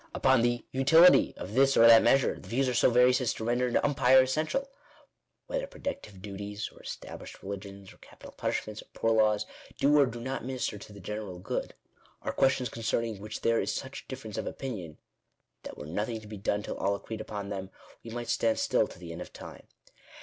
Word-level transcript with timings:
Upon 0.15 0.41
the 0.41 0.65
"utility" 0.71 1.35
of 1.37 1.53
this 1.53 1.77
or 1.77 1.85
that 1.85 2.01
measure, 2.01 2.39
the 2.39 2.49
views 2.49 2.67
are 2.67 2.73
so 2.73 2.89
various 2.89 3.21
as 3.21 3.35
to 3.35 3.43
render 3.43 3.67
an 3.67 3.77
umpire 3.83 4.23
essential. 4.23 4.67
Whether 5.45 5.67
protective 5.67 6.23
duties, 6.23 6.71
or 6.73 6.81
established 6.81 7.43
religions, 7.43 7.93
or 7.93 7.97
capital 7.97 8.31
punishments, 8.35 8.81
or 8.81 8.87
poor 8.95 9.11
laws, 9.11 9.45
do 9.77 9.99
or 9.99 10.07
do 10.07 10.19
not 10.19 10.43
minister 10.43 10.79
to 10.79 10.91
the" 10.91 10.99
general 11.11 11.37
good," 11.37 11.75
are 12.23 12.31
questions 12.33 12.67
concerning 12.67 13.19
which 13.19 13.41
there 13.41 13.61
is 13.61 13.71
such 13.71 14.07
difference 14.07 14.39
of 14.39 14.47
opinion, 14.47 14.97
that 15.61 15.77
were 15.77 15.85
nothing 15.85 16.19
to 16.19 16.25
be 16.27 16.37
done 16.37 16.63
till 16.63 16.77
all 16.77 16.95
agreed 16.95 17.21
upon 17.21 17.49
them, 17.49 17.69
we 18.03 18.09
might 18.09 18.27
stand 18.29 18.57
still 18.57 18.87
to 18.87 18.97
the 18.97 19.11
end 19.11 19.21
of 19.21 19.31
time. 19.31 19.67